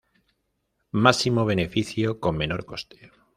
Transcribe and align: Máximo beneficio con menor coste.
Máximo 1.05 1.41
beneficio 1.51 2.07
con 2.23 2.33
menor 2.41 2.61
coste. 2.69 2.99